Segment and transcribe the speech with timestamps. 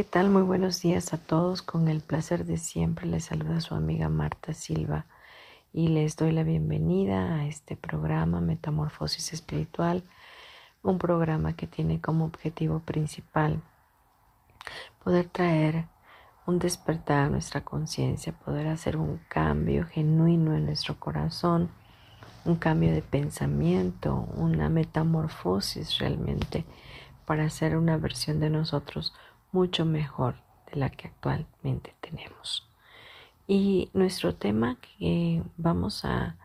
[0.00, 0.30] ¿Qué tal?
[0.30, 1.60] Muy buenos días a todos.
[1.60, 5.04] Con el placer de siempre les saluda su amiga Marta Silva
[5.74, 10.02] y les doy la bienvenida a este programa Metamorfosis Espiritual,
[10.82, 13.60] un programa que tiene como objetivo principal
[15.04, 15.84] poder traer
[16.46, 21.68] un despertar a nuestra conciencia, poder hacer un cambio genuino en nuestro corazón,
[22.46, 26.64] un cambio de pensamiento, una metamorfosis realmente
[27.26, 29.12] para hacer una versión de nosotros
[29.52, 30.36] mucho mejor
[30.70, 32.68] de la que actualmente tenemos.
[33.46, 36.36] Y nuestro tema que vamos a,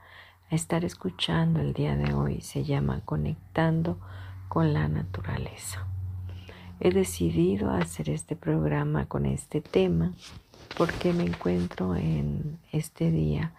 [0.52, 4.00] estar escuchando el día de hoy se llama Conectando
[4.48, 5.86] con la Naturaleza.
[6.80, 10.14] He decidido hacer este programa con este tema
[10.78, 13.54] porque me encuentro en este día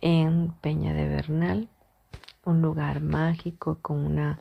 [0.00, 1.68] en Peña de Bernal,
[2.44, 4.38] un lugar mágico con una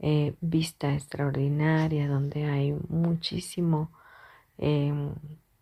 [0.00, 3.90] eh, vista extraordinaria, donde hay muchísimo,
[4.58, 5.14] em,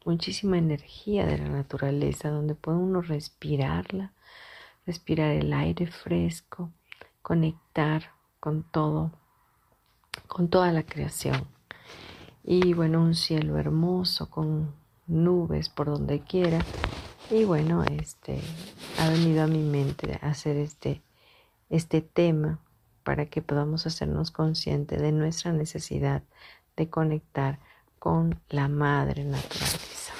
[0.04, 4.12] muchísima energía de la naturaleza, donde puede uno respirarla,
[4.86, 6.70] respirar el aire fresco,
[7.22, 9.12] conectar con todo,
[10.26, 11.46] con toda la creación.
[12.44, 14.74] Y bueno, un cielo hermoso con
[15.06, 16.58] nubes por donde quiera.
[17.30, 18.40] Y bueno, este
[18.98, 21.02] ha venido a mi mente hacer este,
[21.70, 22.58] este tema
[23.04, 26.22] para que podamos hacernos conscientes de nuestra necesidad
[26.76, 27.58] de conectar
[27.98, 30.12] con la madre naturaleza.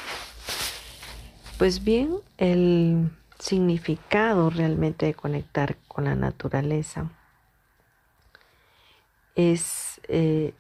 [1.58, 7.10] Pues bien, el significado realmente de conectar con la naturaleza
[9.34, 10.54] es eh,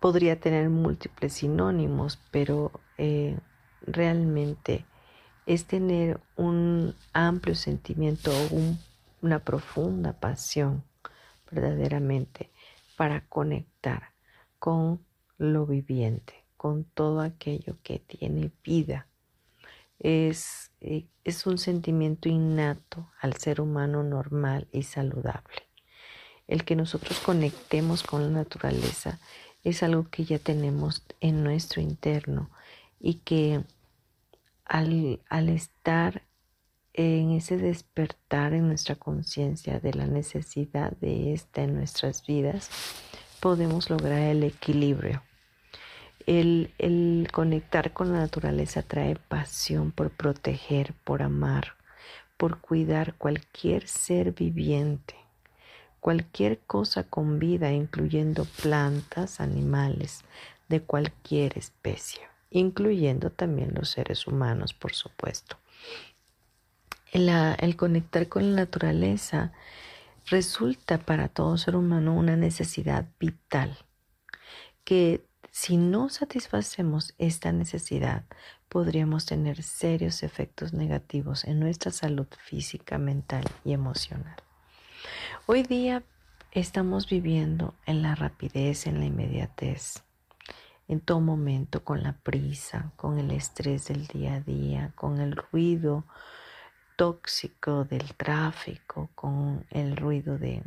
[0.00, 3.38] podría tener múltiples sinónimos, pero eh,
[3.82, 4.84] realmente
[5.46, 8.76] es tener un amplio sentimiento o
[9.22, 10.82] una profunda pasión
[11.50, 12.50] verdaderamente
[12.96, 14.10] para conectar
[14.58, 15.04] con
[15.38, 19.06] lo viviente, con todo aquello que tiene vida.
[19.98, 25.68] Es, eh, es un sentimiento innato al ser humano normal y saludable.
[26.46, 29.18] El que nosotros conectemos con la naturaleza
[29.64, 32.50] es algo que ya tenemos en nuestro interno
[32.98, 33.62] y que
[34.64, 36.22] al, al estar
[36.94, 42.70] en ese despertar en nuestra conciencia de la necesidad de esta en nuestras vidas,
[43.40, 45.22] podemos lograr el equilibrio.
[46.26, 51.74] El, el, conectar con la naturaleza trae pasión por proteger, por amar,
[52.36, 55.14] por cuidar cualquier ser viviente,
[56.00, 60.24] cualquier cosa con vida, incluyendo plantas, animales
[60.68, 65.56] de cualquier especie, incluyendo también los seres humanos, por supuesto
[67.12, 69.52] el, conectar con la naturaleza
[70.26, 73.76] resulta para todo ser humano una necesidad vital
[74.84, 78.24] que si no satisfacemos esta necesidad
[78.68, 84.36] podríamos tener serios efectos negativos en nuestra salud física, mental y emocional.
[85.46, 86.04] Hoy día
[86.52, 90.04] estamos viviendo en la rapidez, en la inmediatez,
[90.86, 95.36] en todo momento, con la prisa, con el estrés del día a día, con el
[95.36, 96.04] ruido,
[97.00, 100.62] tóxico del tráfico, con el ruido de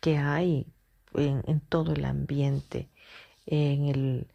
[0.00, 0.66] que hay
[1.14, 2.88] en, todo el ambiente,
[3.46, 4.26] en el,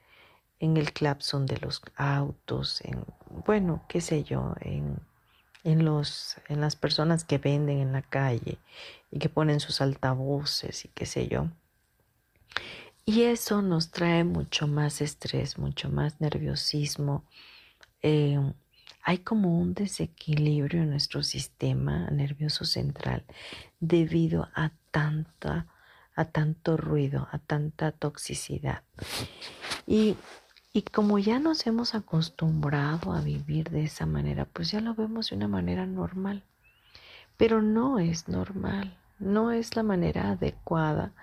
[0.61, 3.03] en el clapson de los autos, en,
[3.45, 4.97] bueno, qué sé yo, en,
[5.65, 8.57] en, los, en las personas que venden en la calle
[9.11, 11.49] y que ponen sus altavoces y qué sé yo.
[13.03, 17.25] Y eso nos trae mucho más estrés, mucho más nerviosismo,
[18.01, 18.39] eh,
[19.03, 23.23] hay como un desequilibrio en nuestro sistema nervioso central
[23.79, 25.67] debido a tanta
[26.15, 28.83] a tanto ruido, a tanta toxicidad.
[29.87, 30.15] Y
[30.75, 35.29] Y como ya nos hemos acostumbrado a vivir de esa manera, pues ya lo vemos
[35.29, 36.41] de una manera normal.
[37.37, 41.13] Pero no es normal, no es la manera adecuada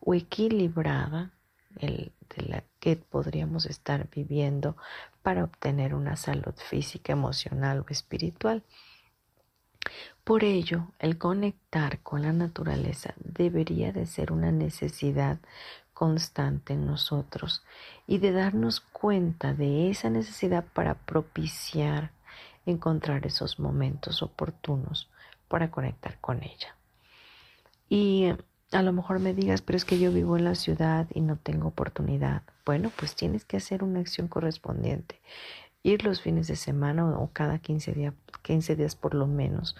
[0.00, 1.30] o equilibrada
[1.80, 4.76] el, de la que podríamos estar viviendo
[5.22, 8.62] para obtener una salud física, emocional o espiritual.
[10.24, 15.38] Por ello, el conectar con la naturaleza debería de ser una necesidad
[15.94, 17.64] constante en nosotros
[18.06, 22.12] y de darnos cuenta de esa necesidad para propiciar
[22.66, 25.08] encontrar esos momentos oportunos
[25.48, 26.76] para conectar con ella.
[27.88, 28.32] Y
[28.72, 31.36] a lo mejor me digas, pero es que yo vivo en la ciudad y no
[31.36, 32.42] tengo oportunidad.
[32.66, 35.20] Bueno, pues tienes que hacer una acción correspondiente.
[35.82, 39.76] Ir los fines de semana o cada 15 días, 15 días por lo menos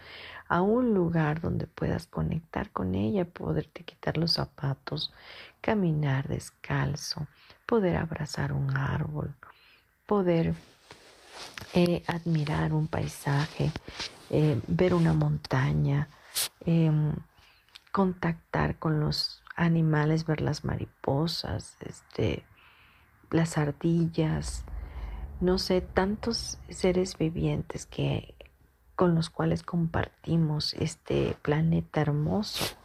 [0.49, 5.13] a un lugar donde puedas conectar con ella, poderte quitar los zapatos,
[5.61, 7.27] caminar descalzo,
[7.67, 9.35] poder abrazar un árbol,
[10.07, 10.55] poder
[11.75, 13.71] eh, admirar un paisaje,
[14.31, 16.09] eh, ver una montaña,
[16.65, 17.13] em,
[17.99, 22.45] contactar con los animales, ver las mariposas, este,
[23.33, 24.65] las ardillas,
[25.41, 28.37] no sé, tantos seres vivientes que
[28.95, 32.77] con los cuales compartimos este planeta hermoso,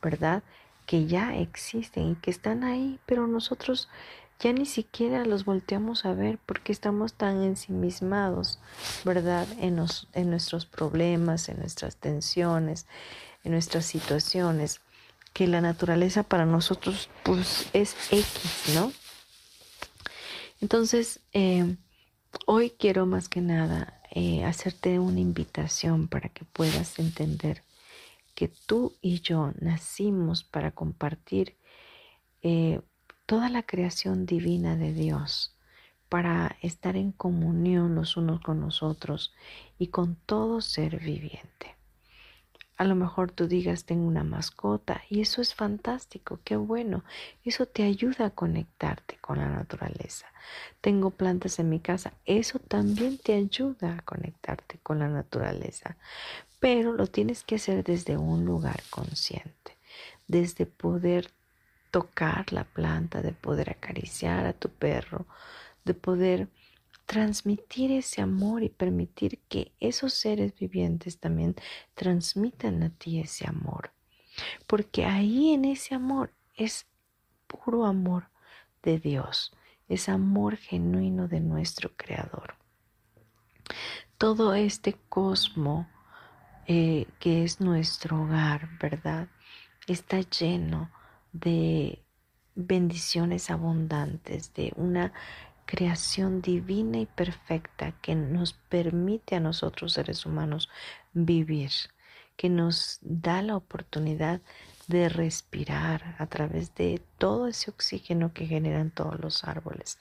[0.00, 0.44] ¿verdad?
[0.86, 3.88] Que ya existen y que están ahí, pero nosotros
[4.38, 8.60] ya ni siquiera los volteamos a ver porque estamos tan ensimismados,
[9.04, 9.48] ¿verdad?
[9.58, 12.86] En, en nuestros problemas, en nuestras tensiones,
[13.44, 14.80] en nuestras situaciones,
[15.32, 18.92] que la naturaleza para nosotros pues es X, ¿no?
[20.60, 21.76] Entonces, eh,
[22.46, 27.62] hoy quiero más que nada eh, hacerte una invitación para que puedas entender
[28.34, 31.56] que tú y yo nacimos para compartir
[32.42, 32.80] eh,
[33.26, 35.54] toda la creación divina de Dios,
[36.08, 39.32] para estar en comunión los unos con los otros
[39.78, 41.76] y con todo ser viviente.
[42.80, 47.04] A lo mejor tú digas, tengo una mascota y eso es fantástico, qué bueno.
[47.44, 50.24] Eso te ayuda a conectarte con la naturaleza.
[50.80, 55.98] Tengo plantas en mi casa, eso también te ayuda a conectarte con la naturaleza.
[56.58, 59.76] Pero lo tienes que hacer desde un lugar consciente,
[60.26, 61.30] desde poder
[61.90, 65.26] tocar la planta, de poder acariciar a tu perro,
[65.84, 66.48] de poder
[67.10, 71.56] transmitir ese amor y permitir que esos seres vivientes también
[71.96, 73.90] transmitan a ti ese amor.
[74.68, 76.86] Porque ahí en ese amor es
[77.48, 78.30] puro amor
[78.84, 79.52] de Dios,
[79.88, 82.54] es amor genuino de nuestro Creador.
[84.16, 85.88] Todo este cosmo
[86.68, 89.26] eh, que es nuestro hogar, ¿verdad?
[89.88, 90.92] Está lleno
[91.32, 92.04] de
[92.54, 95.12] bendiciones abundantes, de una
[95.70, 100.68] creación divina y perfecta que nos permite a nosotros seres humanos
[101.12, 101.70] vivir,
[102.36, 104.40] que nos da la oportunidad
[104.88, 110.00] de respirar a través de todo ese oxígeno que generan todos los árboles.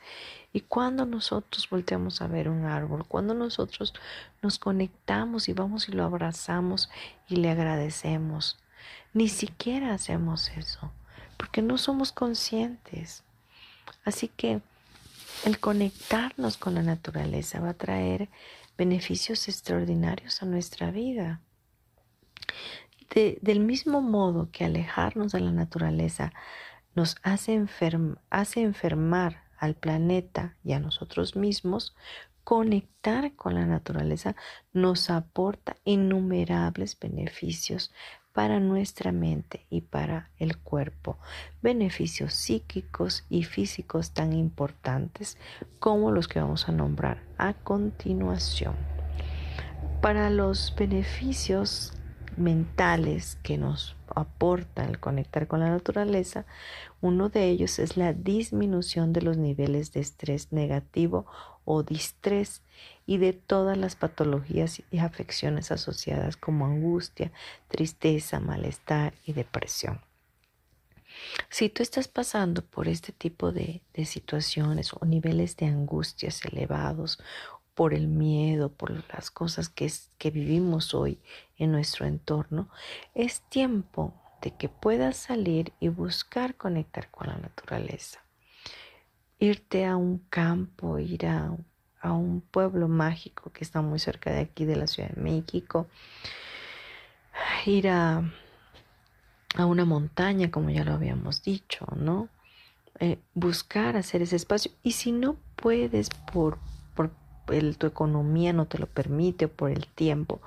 [0.51, 3.93] Y cuando nosotros volteamos a ver un árbol, cuando nosotros
[4.41, 6.89] nos conectamos y vamos y lo abrazamos
[7.27, 8.57] y le agradecemos,
[9.13, 10.91] ni siquiera hacemos eso,
[11.37, 13.23] porque no somos conscientes.
[14.03, 14.63] Así que
[15.45, 18.29] el conectarnos con la naturaleza va a traer
[18.77, 21.41] beneficios extraordinarios a nuestra vida.
[23.41, 26.31] del mismo modo que alejarnos de la naturaleza
[26.93, 27.65] nos hace,
[28.29, 31.95] hace enfermar al planeta y a nosotros mismos,
[32.43, 34.35] conectar con la naturaleza
[34.73, 37.91] nos aporta innumerables beneficios
[38.33, 41.17] para nuestra mente y para el cuerpo,
[41.61, 45.37] beneficios psíquicos y físicos tan importantes
[45.79, 48.75] como los que vamos a nombrar a continuación.
[50.01, 51.93] Para los beneficios
[52.37, 56.45] mentales que nos aporta el conectar con la naturaleza,
[57.01, 61.25] uno de ellos es la disminución de los niveles de estrés negativo
[61.65, 62.63] o distrés
[63.09, 67.31] y de todas las patologías y afecciones asociadas como angustia,
[67.67, 69.99] tristeza, malestar y depresión.
[71.49, 77.17] Si tú estás pasando por este tipo de, de situaciones o niveles de angustias elevados
[77.73, 81.17] por el miedo, por las cosas que, que vivimos hoy
[81.57, 82.69] en nuestro entorno,
[83.15, 84.13] es tiempo
[84.43, 88.19] de que puedas salir y buscar conectar con la naturaleza.
[89.39, 91.57] Irte a un campo, ir a,
[92.01, 95.87] a un pueblo mágico que está muy cerca de aquí de la Ciudad de México,
[97.65, 98.23] ir a,
[99.55, 102.29] a una montaña, como ya lo habíamos dicho, ¿no?
[102.99, 104.71] eh, buscar hacer ese espacio.
[104.83, 106.59] Y si no puedes por,
[106.95, 107.11] por
[107.77, 110.41] tu economía no te lo permite o por el tiempo,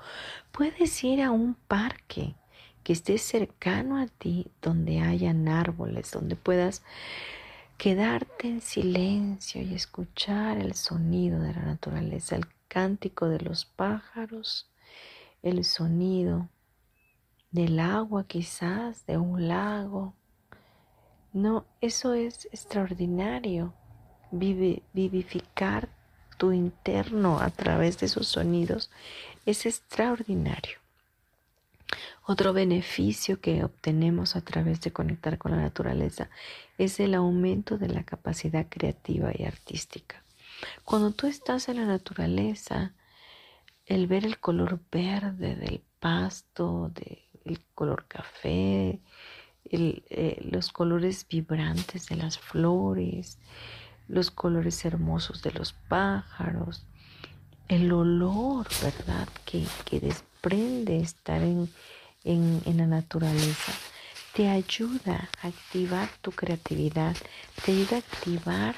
[0.51, 2.35] puedes ir a un parque
[2.83, 6.83] que esté cercano a ti, donde hayan árboles, donde puedas
[7.77, 14.69] quedarte en silencio y escuchar el sonido de la naturaleza, el cántico de los pájaros,
[15.41, 16.49] el sonido
[17.51, 20.13] del agua quizás, de un lago.
[21.33, 23.73] No, eso es extraordinario,
[24.31, 25.89] vivificar
[26.37, 28.89] tu interno a través de esos sonidos
[29.45, 30.82] es extraordinario.
[32.25, 36.29] Otro beneficio que obtenemos a través de conectar con la naturaleza
[36.77, 40.23] es el aumento de la capacidad creativa y artística.
[40.85, 42.93] Cuando tú estás en la naturaleza,
[43.85, 46.91] el ver el color verde del pasto,
[47.43, 49.01] el color café,
[49.65, 53.39] eh, los colores vibrantes de las flores,
[54.07, 56.85] los colores hermosos de los pájaros,
[57.67, 59.27] el olor, ¿verdad?
[59.45, 61.69] Que, que desprende estar en,
[62.23, 63.73] en, la naturaleza,
[64.33, 67.15] te ayuda a activar tu creatividad,
[67.65, 68.75] te ayuda a activar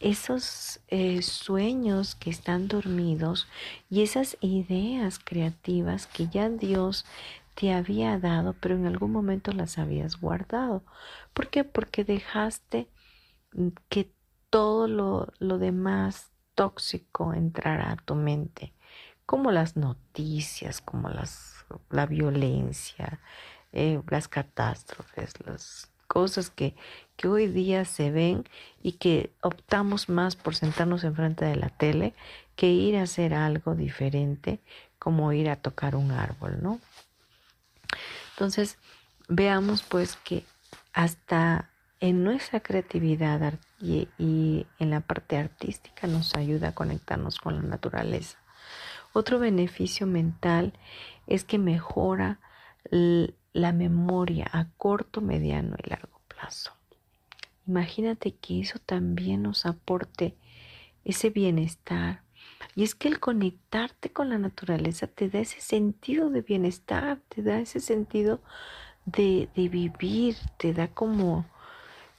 [0.00, 3.46] esos eh, sueños que están dormidos
[3.88, 7.04] y esas ideas creativas que ya Dios
[7.54, 10.82] te había dado, pero en algún momento las habías guardado.
[11.32, 11.64] ¿Por qué?
[11.64, 12.88] Porque dejaste
[13.88, 14.10] que
[14.50, 18.72] todo lo, lo demás tóxico entrara a tu mente,
[19.26, 23.20] como las noticias, como las, la violencia,
[23.72, 26.74] eh, las catástrofes, las cosas que,
[27.16, 28.44] que hoy día se ven
[28.82, 32.12] y que optamos más por sentarnos enfrente de la tele
[32.54, 34.60] que ir a hacer algo diferente
[34.98, 36.80] como ir a tocar un árbol, ¿no?
[38.34, 38.78] Entonces,
[39.28, 40.44] veamos pues que
[40.92, 41.70] hasta
[42.02, 48.38] en nuestra creatividad y, en la parte artística nos ayuda a conectarnos con la naturaleza.
[49.12, 50.72] Otro beneficio mental
[51.28, 52.40] es que mejora
[52.90, 56.72] la memoria a corto, mediano y largo plazo.
[57.68, 60.34] Imagínate que eso también nos aporte
[61.04, 62.22] ese bienestar.
[62.74, 67.42] Y es que el conectarte con la naturaleza te da ese sentido de bienestar, te
[67.42, 68.40] da ese sentido
[69.04, 71.46] de, de vivir, te da como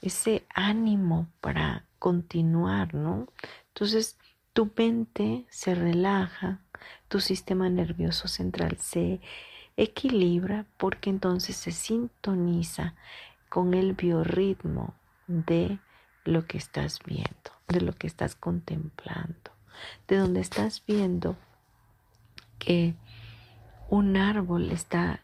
[0.04, 3.26] ese ánimo para continuar, ¿no?
[3.68, 4.18] Entonces,
[4.52, 6.60] tu mente se relaja,
[7.08, 9.20] tu sistema nervioso central se
[9.78, 12.94] equilibra porque entonces se sintoniza
[13.48, 14.94] con el biorritmo
[15.26, 15.78] de
[16.24, 19.52] lo que estás viendo, de lo que estás contemplando,
[20.06, 21.36] de donde estás viendo
[22.58, 22.94] que
[23.88, 25.20] un árbol está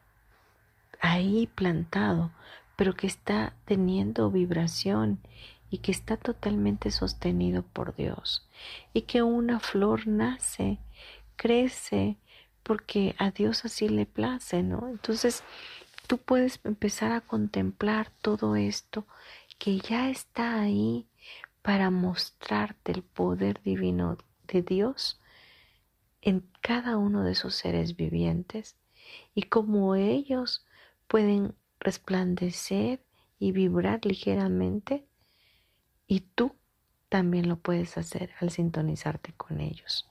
[1.01, 2.31] ahí plantado
[2.81, 5.21] pero que está teniendo vibración
[5.69, 8.49] y que está totalmente sostenido por Dios.
[8.95, 10.79] Y que una flor nace,
[11.37, 12.17] crece,
[12.63, 14.89] porque a Dios así le place, ¿no?
[14.89, 15.45] Entonces,
[16.07, 19.07] tú puedes empezar a contemplar todo esto
[19.59, 21.07] que ya está ahí
[21.61, 24.17] para mostrarte el poder divino
[24.49, 25.21] de Dios
[26.23, 28.75] en cada uno de esos seres vivientes
[29.35, 30.65] y cómo ellos
[31.09, 33.03] pueden resplandecer
[33.39, 35.05] y vibrar ligeramente
[36.07, 36.55] y tú
[37.09, 40.09] también lo puedes hacer al sintonizarte con ellos.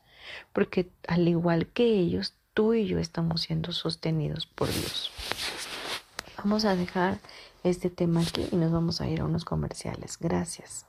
[0.51, 5.11] Porque al igual que ellos, tú y yo estamos siendo sostenidos por Dios.
[6.38, 7.19] Vamos a dejar
[7.63, 10.17] este tema aquí y nos vamos a ir a unos comerciales.
[10.19, 10.88] Gracias.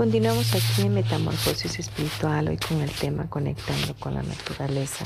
[0.00, 5.04] Continuamos aquí en Metamorfosis Espiritual, hoy con el tema Conectando con la Naturaleza.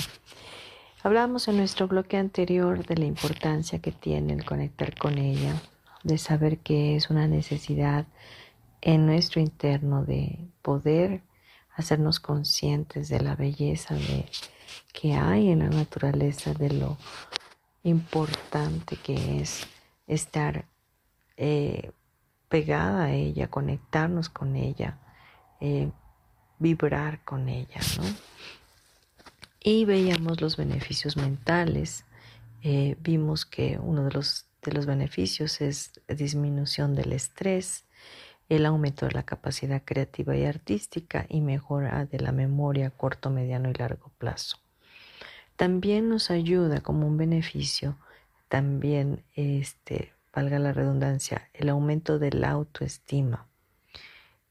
[1.03, 5.61] Hablábamos en nuestro bloque anterior de la importancia que tiene el conectar con ella,
[6.05, 8.07] de saber que es una necesidad
[8.83, 11.23] en nuestro interno de poder
[11.75, 14.27] hacernos conscientes de la belleza de,
[14.93, 16.99] que hay en la naturaleza, de lo
[17.83, 19.67] importante que es
[20.07, 20.67] estar
[21.37, 21.91] eh,
[22.55, 24.97] pegada a ella, conectarnos con ella,
[25.61, 25.91] eh,
[26.61, 28.05] vibrar con ella, ¿no?
[29.59, 32.05] Y veíamos los beneficios mentales.
[32.63, 37.87] Eh, vimos que uno de los, de los beneficios es disminución del estrés,
[38.49, 43.31] el aumento de la capacidad creativa y artística y mejora de la memoria a corto,
[43.31, 44.59] mediano y largo plazo.
[45.57, 47.99] También nos ayuda como un beneficio,
[48.49, 53.47] también este, valga la redundancia, el aumento de la autoestima.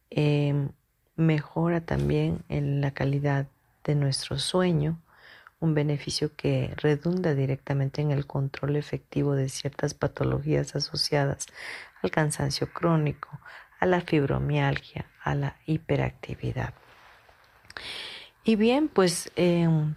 [0.09, 0.69] Em,
[1.15, 3.47] mejora también en la calidad
[3.83, 4.99] de nuestro sueño,
[5.59, 11.47] un beneficio que redunda directamente en el control efectivo de ciertas patologías asociadas
[12.01, 13.39] al cansancio crónico,
[13.79, 16.73] a la fibromialgia, a la hiperactividad.
[18.43, 19.95] Y bien, pues em,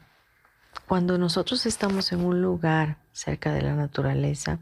[0.86, 4.60] cuando nosotros estamos en un lugar cerca de la naturaleza,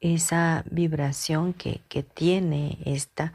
[0.00, 1.80] esa vibración que,
[2.14, 3.32] tiene esta,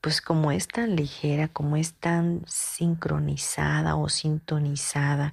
[0.00, 5.32] pues como es tan ligera, como es tan sincronizada o sintonizada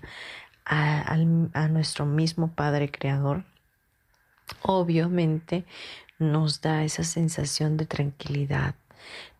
[0.66, 1.14] a,
[1.54, 3.46] a nuestro mismo Padre Creador,
[4.62, 5.66] obviamente
[6.20, 8.76] nos da esa sensación de tranquilidad,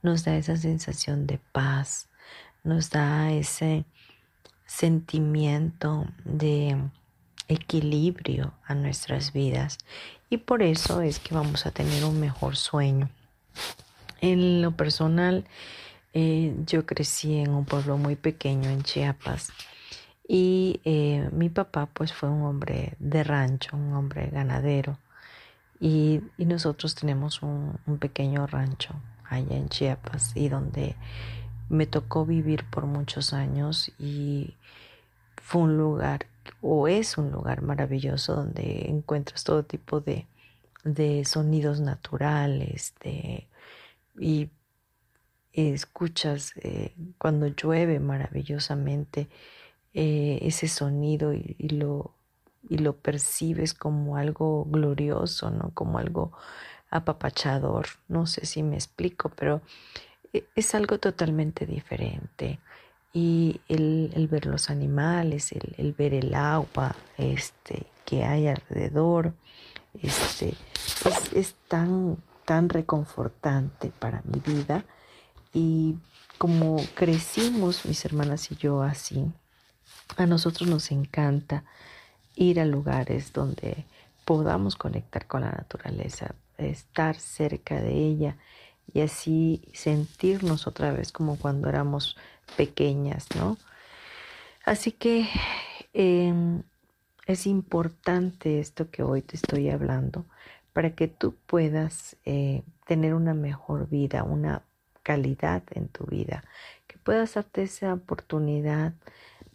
[0.02, 2.10] nos da esa sensación de paz,
[2.64, 3.86] nos da ese
[4.66, 6.78] sentimiento de
[7.48, 9.78] equilibrio a nuestras vidas
[10.30, 13.10] y por eso es que vamos a tener un mejor sueño.
[14.20, 15.46] En lo personal,
[16.14, 19.52] eh, yo crecí en un pueblo muy pequeño en Chiapas
[20.28, 24.98] y eh, mi papá pues fue un hombre de rancho, un hombre ganadero
[25.80, 28.96] y, nosotros tenemos un, un, pequeño rancho
[29.30, 30.96] allá en Chiapas y donde
[31.70, 34.56] me tocó vivir por muchos años y
[35.36, 36.26] fue un lugar
[36.62, 40.28] o es un lugar maravilloso donde encuentras todo tipo de,
[41.26, 43.48] sonidos naturales de,
[44.20, 44.50] y
[45.54, 49.28] escuchas eh, cuando llueve maravillosamente
[49.94, 52.14] eh, ese sonido y, lo,
[52.70, 55.72] y lo percibes como algo glorioso, ¿no?
[55.74, 56.32] Como algo
[56.90, 57.88] apapachador.
[58.08, 59.62] No sé si me explico, pero
[60.34, 62.60] eh, es algo totalmente diferente
[63.18, 69.34] y el, ver los animales, el, ver el agua este, que hay alrededor,
[70.00, 70.54] este,
[71.34, 74.86] es, tan, tan reconfortante para mi vida.
[75.52, 75.96] Y
[76.38, 79.26] como crecimos mis hermanas y yo así,
[80.16, 81.64] a nosotros nos encanta
[82.36, 83.88] ir a lugares donde
[84.26, 88.38] podamos conectar con la naturaleza, estar cerca de ella
[88.94, 92.18] y así sentirnos otra vez como cuando éramos
[92.56, 93.58] pequeñas, ¿no?
[94.66, 95.28] Así que
[95.94, 96.64] em,
[97.26, 100.26] es importante esto que hoy te estoy hablando
[100.74, 104.64] para que tú puedas eh, tener una mejor vida, una
[105.04, 106.44] calidad en tu vida,
[106.86, 108.94] que puedas darte esa oportunidad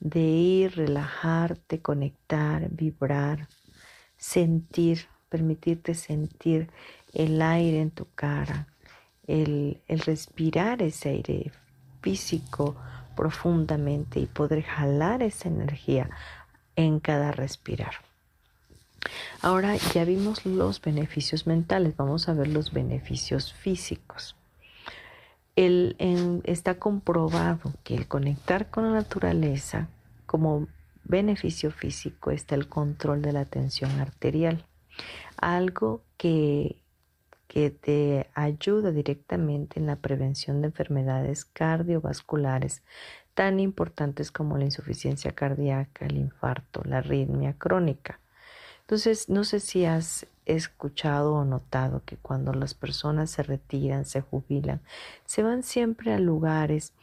[0.01, 3.49] de ir, relajarte, conectar, vibrar,
[4.17, 6.71] sentir, permitirte sentir
[7.13, 8.67] el aire en tu cara,
[9.27, 11.53] el, respirar ese aire
[12.01, 12.77] físico
[13.17, 16.11] profundamente y poder jalar esa energía
[16.77, 17.95] en cada respirar.
[19.41, 24.37] Ahora ya vimos los beneficios mentales, vamos a ver los beneficios físicos.
[25.55, 29.89] Está comprobado que el conectar con la naturaleza
[30.25, 30.67] como
[31.05, 34.65] beneficio físico está el control de la tensión arterial,
[35.37, 36.77] algo que
[37.53, 42.83] que te ayuda directamente en la prevención de enfermedades cardiovasculares
[43.35, 48.21] tan importantes como la insuficiencia cardíaca, el infarto, la arritmia crónica.
[48.81, 54.23] Entonces, no sé si has escuchado o notado que cuando las personas se retiran, se
[54.23, 54.81] jubilan,
[55.27, 56.95] se van siempre a lugares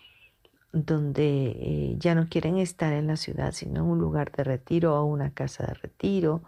[0.74, 5.00] donde eh, ya no quieren estar en la ciudad, sino en un lugar de retiro
[5.00, 6.42] o una casa de retiro.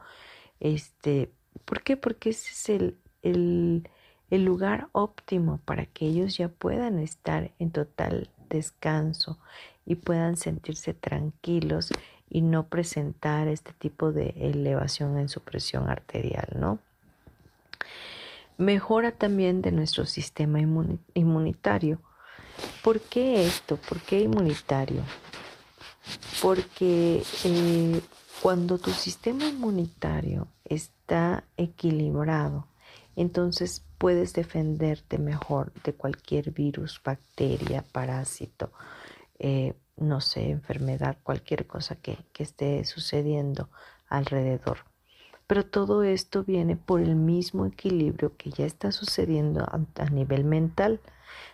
[0.60, 1.32] Este,
[1.66, 1.98] ¿Por qué?
[1.98, 3.88] Porque ese es el, el,
[4.30, 9.38] lugar óptimo para que ellos ya puedan estar en total descanso
[9.86, 11.90] y puedan sentirse tranquilos
[12.30, 16.80] y no presentar este tipo de elevación en su presión arterial, ¿no?
[18.58, 20.60] Mejora también de nuestro sistema
[21.14, 22.00] inmunitario.
[22.84, 23.78] ¿Por qué esto?
[23.78, 25.02] ¿Por qué inmunitario?
[26.42, 28.02] Porque eh,
[28.42, 32.68] cuando tu sistema inmunitario está equilibrado,
[33.16, 38.72] entonces puedes defenderte mejor de cualquier virus, bacteria, parásito,
[39.40, 43.70] eh, no sé, enfermedad, cualquier cosa que, esté sucediendo
[44.08, 44.80] alrededor.
[45.46, 51.00] Pero todo esto viene por el mismo equilibrio que ya está sucediendo a, nivel mental,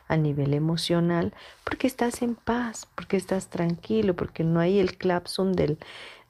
[0.08, 1.34] a nivel emocional,
[1.66, 5.78] porque estás en paz, porque estás tranquilo, porque no hay el clapsum del,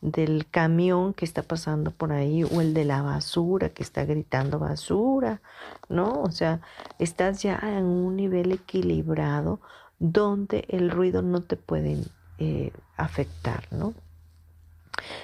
[0.02, 4.60] del camión que está pasando por ahí o el de la basura que está gritando
[4.60, 5.42] basura,
[5.90, 6.22] ¿no?
[6.22, 6.62] O sea,
[7.00, 9.60] estás ya en un nivel equilibrado
[10.00, 11.98] donde el ruido no te puede
[12.38, 13.94] eh, afectar, ¿no?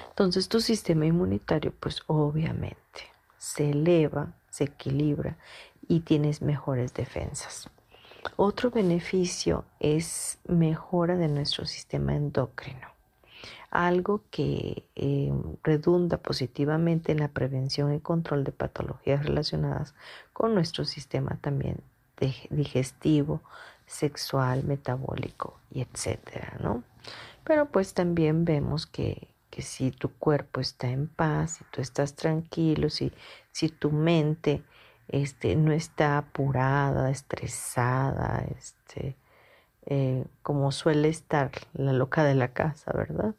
[0.08, 5.36] Entonces tu sistema inmunitario, pues obviamente se eleva, se equilibra
[5.88, 7.68] y tienes mejores defensas.
[8.36, 12.88] Otro beneficio es mejora de nuestro sistema endocrino,
[13.74, 15.32] algo que eh,
[15.64, 19.94] redunda positivamente en la prevención y control de patologías relacionadas
[20.32, 21.82] con nuestro sistema también
[22.50, 23.42] digestivo,
[23.84, 26.84] sexual, metabólico y etcétera, ¿no?
[27.42, 32.88] Pero pues también vemos que, si tu cuerpo está en paz, si tú estás tranquilo,
[32.90, 33.12] si,
[33.50, 34.62] si tu mente
[35.08, 39.16] este, no está apurada, estresada, este,
[39.86, 43.34] eh, como suele estar la loca de la casa, ¿verdad?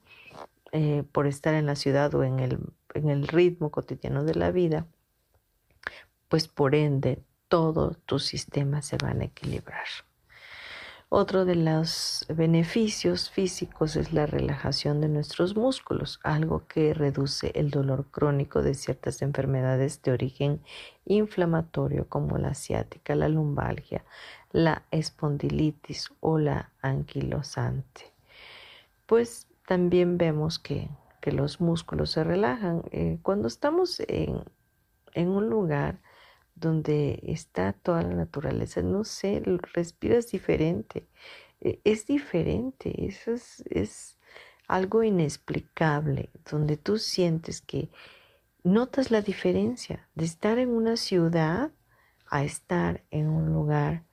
[0.78, 2.60] Eh, por estar en la ciudad o en el,
[2.96, 4.86] en el ritmo cotidiano de la vida,
[6.28, 9.86] pues por ende todos tus sistemas se van a equilibrar.
[11.08, 17.72] Otro de los beneficios físicos es la relajación de nuestros músculos, algo que reduce el
[17.72, 20.62] dolor crónico de ciertas enfermedades de origen
[21.06, 24.04] inflamatorio como la ciática, la lumbalgia,
[24.52, 28.12] la espondilitis o la anquilosante.
[29.06, 30.90] Pues también vemos que,
[31.26, 32.84] los músculos se relajan.
[32.92, 34.44] Eh, cuando estamos en,
[35.16, 36.00] en un lugar
[36.56, 38.82] donde está toda la naturaleza.
[38.82, 39.42] No sé,
[39.74, 41.08] respiras diferente.
[41.62, 44.18] E, es diferente, eso es,
[44.68, 47.92] algo inexplicable, donde tú sientes que
[48.64, 51.72] notas la diferencia de estar en una ciudad
[52.32, 54.06] a estar en un lugar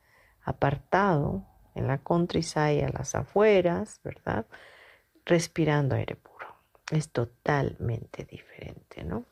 [0.42, 4.44] apartado, en la countryside, a las afueras, ¿verdad?
[5.24, 6.46] Respirando aire puro.
[6.90, 9.24] Es totalmente diferente, ¿no?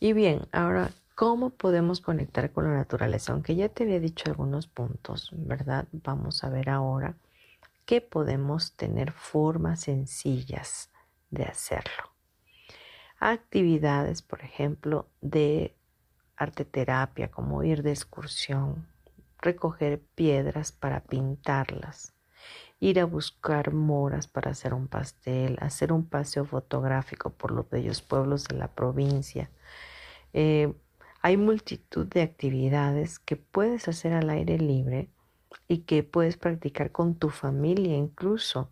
[0.00, 3.32] Y bien, ahora ¿Cómo podemos conectar con la naturaleza?
[3.32, 5.86] Aunque ya te había dicho algunos puntos, ¿verdad?
[5.92, 7.14] Vamos a ver ahora
[7.84, 10.90] que podemos tener formas sencillas
[11.30, 12.10] de hacerlo.
[13.20, 15.76] Actividades, por ejemplo, de
[16.36, 18.88] arte terapia, como ir de excursión,
[19.38, 22.14] recoger piedras para pintarlas,
[22.82, 28.02] ir a buscar moras para hacer un pastel, hacer un paseo fotográfico por los bellos
[28.02, 29.50] pueblos de la provincia,
[30.32, 30.74] eh,
[31.20, 35.08] hay multitud de actividades que puedes hacer al aire libre
[35.68, 38.68] y que puedes practicar con tu familia incluso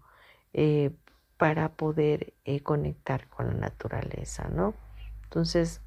[0.54, 0.90] eh,
[1.36, 4.74] para poder eh, conectar con la naturaleza, ¿no?
[5.22, 5.82] Entonces,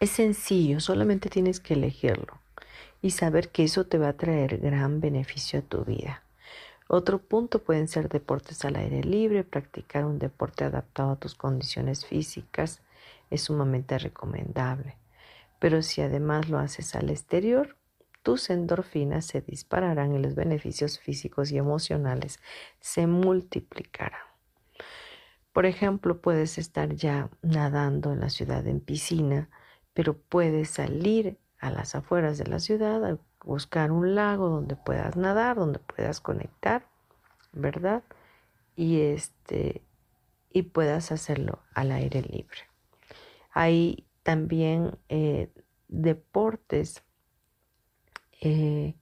[0.00, 2.40] es sencillo, solamente tienes que elegirlo
[3.00, 6.23] y saber que eso te va a traer gran beneficio a tu vida.
[6.86, 12.04] Otro punto pueden ser deportes al aire libre, practicar un deporte adaptado a tus condiciones
[12.04, 12.82] físicas
[13.30, 14.96] es sumamente recomendable.
[15.58, 17.76] Pero si además lo haces al exterior,
[18.22, 22.38] tus endorfinas se dispararán y los beneficios físicos y emocionales
[22.80, 24.20] se multiplicarán.
[25.52, 29.48] Por ejemplo, puedes estar ya nadando en la ciudad en piscina,
[29.92, 35.56] pero puedes salir a las afueras de la ciudad buscar un lago donde puedas nadar,
[35.56, 36.86] donde puedas conectar,
[37.52, 38.02] ¿verdad?
[38.76, 39.82] Y este
[40.54, 42.60] y puedas hacerlo al aire libre.
[43.50, 45.50] Hay también eh,
[45.88, 47.02] deportes,
[48.40, 48.94] eh,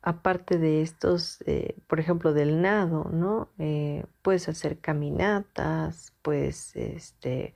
[0.00, 3.50] aparte de estos, eh, por ejemplo, del nado, ¿no?
[4.22, 7.54] puedes hacer caminatas, puedes este,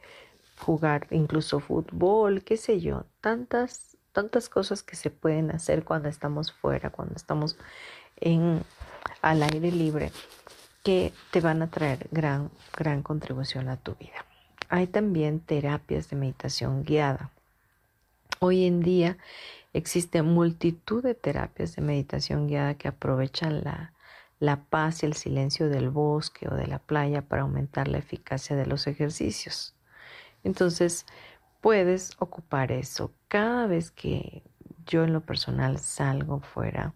[0.59, 6.53] jugar incluso fútbol, qué sé yo, tantas, tantas cosas que se pueden hacer cuando estamos
[6.53, 7.59] fuera, cuando estamos
[8.17, 8.63] en,
[9.21, 10.13] al aire libre
[10.83, 14.25] que te van a traer gran, gran contribución a tu vida.
[14.69, 17.31] Hay también terapias de meditación guiada.
[18.39, 19.19] Hoy en día
[19.73, 23.93] existe multitud de terapias de meditación guiada que aprovechan la,
[24.39, 28.55] la paz y el silencio del bosque o de la playa para aumentar la eficacia
[28.55, 29.75] de los ejercicios.
[30.45, 31.07] Entonces,
[31.65, 33.11] puedes ocupar eso.
[33.27, 34.43] Cada vez que
[34.85, 36.93] yo en lo personal salgo fuera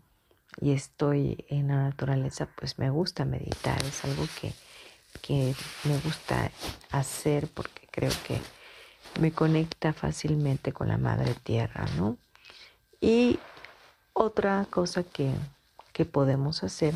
[0.60, 3.82] y estoy en la naturaleza, pues me gusta meditar.
[3.82, 4.52] Es algo que,
[5.22, 5.54] que
[5.84, 6.50] me gusta
[6.90, 8.38] hacer porque creo que
[9.18, 12.18] me conecta fácilmente con la madre tierra, ¿no?
[13.00, 13.38] Y
[14.12, 15.32] otra cosa que,
[15.94, 16.92] que podemos hacer,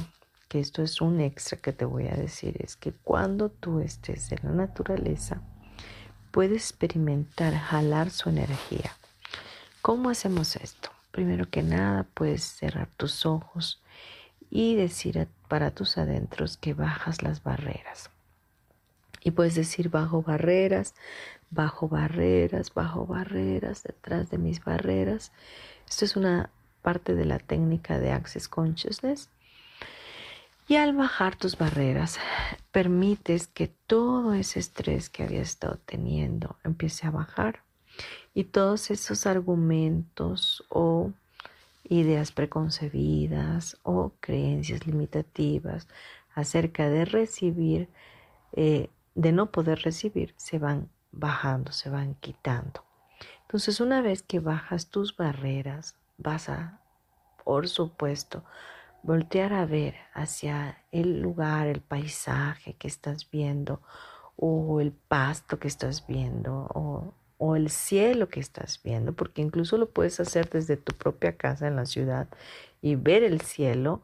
[0.50, 4.30] que esto es un extra que te voy a decir, es que cuando tú estés
[4.30, 5.40] en la naturaleza,
[6.32, 8.96] puedes experimentar jalar su energía.
[9.82, 10.90] ¿Cómo hacemos esto?
[11.12, 13.80] Primero que nada, puedes cerrar tus ojos
[14.50, 18.10] y decir para tus adentros que bajas las barreras.
[19.22, 20.94] Y puedes decir bajo barreras,
[21.50, 25.32] bajo barreras, bajo barreras, detrás de mis barreras.
[25.88, 29.28] Esto es una parte de la técnica de Access Consciousness.
[30.68, 32.18] Y al bajar tus barreras,
[32.70, 37.62] permites que todo ese estrés que habías estado teniendo empiece a bajar
[38.32, 41.12] y todos esos argumentos o
[41.84, 45.88] ideas preconcebidas o creencias limitativas
[46.34, 47.88] acerca de recibir,
[48.52, 52.84] eh, de no poder recibir, se van bajando, se van quitando.
[53.42, 56.80] Entonces, una vez que bajas tus barreras, vas a,
[57.44, 58.44] por supuesto,
[59.02, 63.80] voltear a ver hacia el lugar, el paisaje que estás viendo,
[64.36, 67.14] o el pasto que estás viendo, o,
[67.56, 71.74] el cielo que estás viendo, porque incluso lo puedes hacer desde tu propia casa en
[71.74, 72.28] la ciudad
[72.80, 74.02] y ver el cielo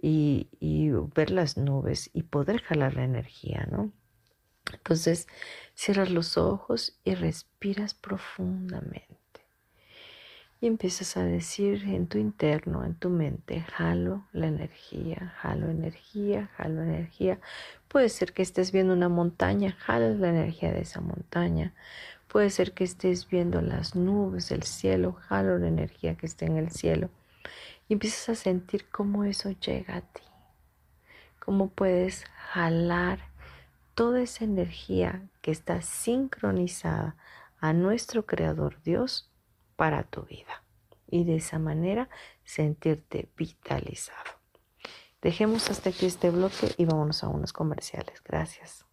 [0.00, 0.48] y,
[1.14, 3.92] ver las nubes y poder jalar la energía, ¿no?
[4.72, 5.26] Entonces,
[5.74, 9.25] cierras los ojos y respiras profundamente.
[10.58, 16.50] Y empiezas a decir en tu interno, en tu mente, jalo la energía, jalo energía,
[16.56, 17.38] jalo energía.
[17.88, 21.74] Puede ser que estés viendo una montaña, jalo la energía de esa montaña.
[22.28, 26.56] Puede ser que estés viendo las nubes del cielo, jalo la energía que está en
[26.56, 27.10] el cielo.
[27.88, 30.22] Y empiezas a sentir cómo eso llega a ti.
[31.38, 33.20] Cómo puedes jalar
[33.94, 37.14] toda esa energía que está sincronizada
[37.60, 39.30] a nuestro Creador Dios
[39.76, 40.64] para tu vida
[41.08, 42.08] y de esa manera
[42.44, 44.40] sentirte vitalizado.
[45.22, 48.22] Dejemos hasta aquí este bloque y vámonos a unos comerciales.
[48.24, 48.86] Gracias.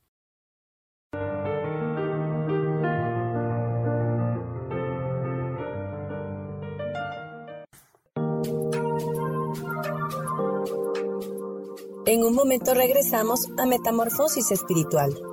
[12.06, 15.33] En un momento regresamos a Metamorfosis Espiritual.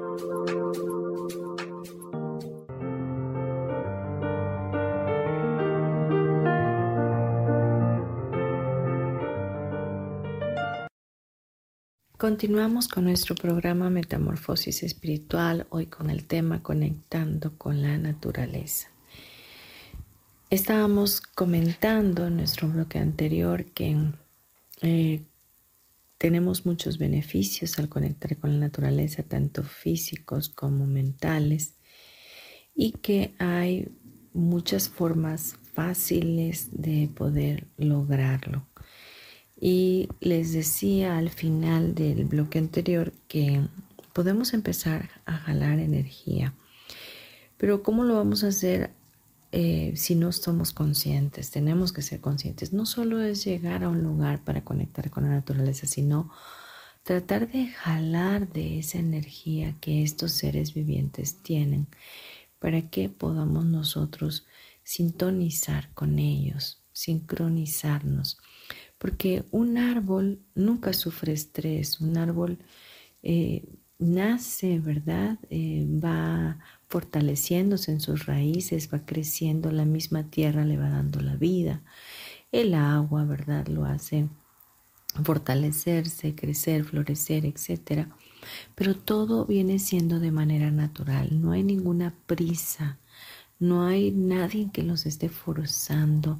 [12.41, 18.87] Continuamos con nuestro programa Metamorfosis Espiritual, hoy con el tema Conectando con la Naturaleza.
[20.49, 23.95] Estábamos comentando en nuestro bloque anterior que
[24.81, 25.21] eh,
[26.17, 31.75] tenemos muchos beneficios al conectar con la naturaleza, tanto físicos como mentales,
[32.73, 33.87] y que hay
[34.33, 38.70] muchas formas fáciles de poder lograrlo.
[39.63, 43.61] Y les decía al final del bloque anterior que
[44.11, 46.55] podemos empezar a jalar energía.
[47.57, 48.89] Pero ¿cómo lo vamos a hacer
[49.51, 51.51] eh, si no somos conscientes?
[51.51, 52.73] Tenemos que ser conscientes.
[52.73, 56.31] No solo es llegar a un lugar para conectar con la naturaleza, sino
[57.03, 61.85] tratar de jalar de esa energía que estos seres vivientes tienen
[62.57, 64.47] para que podamos nosotros
[64.83, 68.39] sintonizar con ellos, sincronizarnos
[69.01, 72.59] porque un árbol nunca sufre estrés, un árbol
[73.23, 75.39] eh, nace, ¿verdad?
[75.49, 81.35] Eh, va fortaleciéndose en sus raíces, va creciendo, la misma tierra le va dando la
[81.35, 81.81] vida,
[82.51, 83.65] el agua, ¿verdad?
[83.65, 84.29] Lo hace
[85.23, 88.07] fortalecerse, crecer, florecer, etc.
[88.75, 92.99] Pero todo viene siendo de manera natural, no hay ninguna prisa,
[93.57, 96.39] no hay nadie que los esté forzando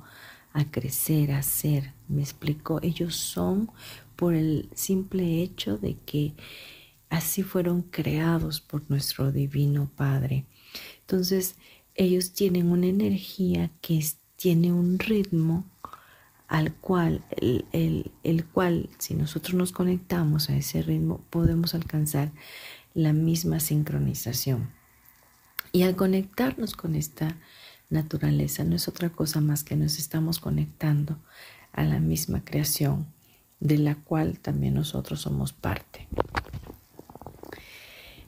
[0.54, 1.94] a crecer, a ser.
[2.08, 3.72] Me explico, ellos son
[4.16, 6.34] por el simple hecho de que
[7.10, 10.46] así fueron creados por nuestro divino Padre.
[11.02, 11.56] Entonces,
[11.96, 14.04] ellos tienen una energía que
[14.36, 15.66] tiene un ritmo
[16.48, 17.24] al cual,
[17.72, 22.32] el, el cual, si nosotros nos conectamos a ese ritmo, podemos alcanzar
[22.94, 24.70] la misma sincronización.
[25.72, 27.38] Y al conectarnos con esta
[27.92, 31.18] naturaleza no es otra cosa más que nos estamos conectando
[31.74, 33.06] a la misma creación
[33.60, 36.08] de la cual también nosotros somos parte.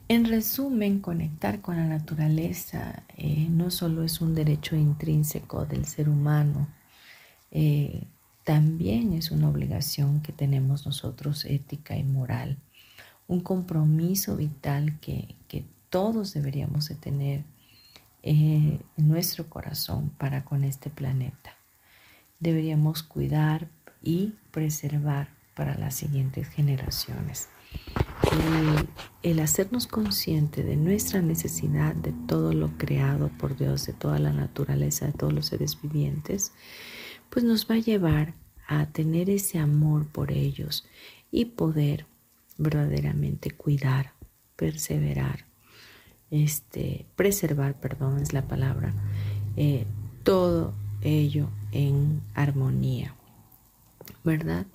[0.06, 6.08] En resumen, conectar con la naturaleza eh, no solo es un derecho intrínseco del ser
[6.08, 6.68] humano,
[7.50, 8.04] eh,
[8.44, 12.58] también es una obligación que tenemos nosotros ética y moral,
[13.26, 17.44] un compromiso vital que, que todos deberíamos de tener en
[18.26, 21.58] eh, nuestro corazón para con este planeta.
[22.40, 23.68] Deberíamos cuidar
[24.02, 27.50] y preservar para las siguientes generaciones.
[29.22, 34.32] El, hacernos consciente de nuestra necesidad de todo lo creado por Dios, de toda la
[34.32, 36.52] naturaleza, de todos los seres vivientes,
[37.28, 38.32] pues nos va a llevar
[38.66, 40.86] a tener ese amor por ellos
[41.30, 42.06] y poder
[42.56, 44.14] verdaderamente cuidar,
[44.56, 45.44] perseverar
[46.34, 48.92] este, preservar, perdón, es la palabra,
[49.56, 49.86] eh,
[50.24, 53.14] todo ello en armonía,
[54.24, 54.66] ¿verdad?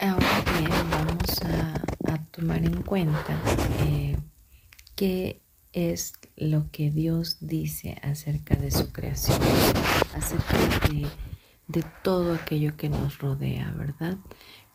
[0.00, 1.84] Ahora bien, vamos a,
[2.30, 3.36] tomar en cuenta
[3.80, 4.16] eh,
[4.94, 9.38] qué es lo que Dios dice acerca de su creación,
[10.14, 10.56] acerca
[10.88, 11.06] de,
[11.66, 14.16] de todo aquello que nos rodea, ¿verdad?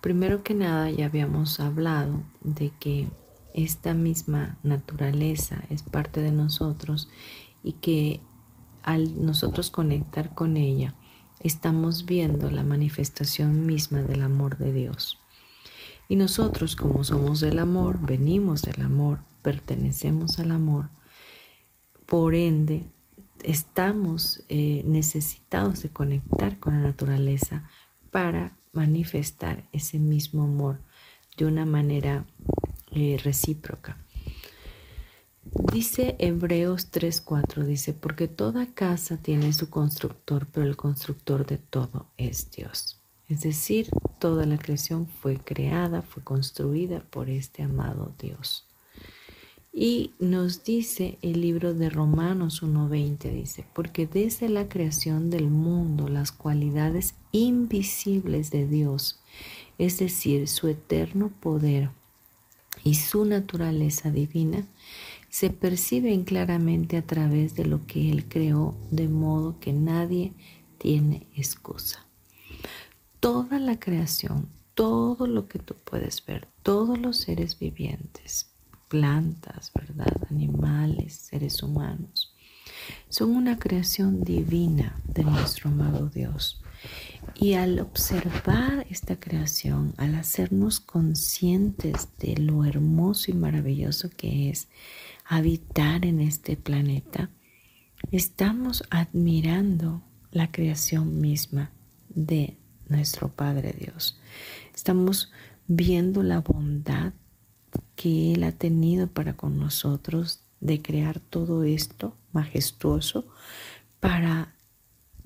[0.01, 3.07] Primero que nada, ya habíamos hablado de que
[3.53, 7.09] esta misma naturaleza es parte de nosotros
[7.63, 8.21] y que
[8.83, 10.95] al nosotros conectar con ella,
[11.39, 15.19] estamos viendo la manifestación misma del amor de Dios.
[16.09, 20.89] Y nosotros, como somos del amor, venimos del amor, pertenecemos al amor,
[22.05, 22.91] por ende,
[23.43, 27.67] estamos eh, necesitados de conectar con la naturaleza
[28.11, 30.81] para manifestar ese mismo amor
[31.37, 32.25] de una manera
[32.95, 33.97] eh, recíproca.
[35.73, 42.07] Dice Hebreos 3:4, dice, porque toda casa tiene su constructor, pero el constructor de todo
[42.17, 43.01] es Dios.
[43.27, 48.67] Es decir, toda la creación fue creada, fue construida por este amado Dios.
[49.75, 56.07] Y nos dice el libro de Romanos 1:20, dice, porque desde la creación del mundo
[56.07, 59.19] las cualidades invisibles de Dios,
[59.79, 61.89] es decir, su eterno poder,
[62.83, 64.65] y su naturaleza divina
[65.29, 70.33] se perciben claramente a través de lo que Él creó, de modo que nadie
[70.77, 72.05] tiene excusa.
[73.19, 78.51] Toda la creación, todo lo que tú puedes ver, todos los seres vivientes,
[78.89, 80.15] plantas, ¿verdad?
[80.29, 82.35] Animales, seres humanos,
[83.09, 86.62] son una creación divina de nuestro amado Dios.
[87.35, 94.67] Y al observar esta creación, al hacernos conscientes de lo hermoso y maravilloso que es
[95.25, 97.29] habitar en este planeta,
[98.11, 101.71] estamos admirando la creación misma
[102.09, 102.57] de
[102.87, 104.19] nuestro Padre Dios.
[104.75, 105.31] Estamos
[105.67, 107.13] viendo la bondad
[107.95, 113.27] que Él ha tenido para con nosotros de crear todo esto majestuoso
[113.99, 114.55] para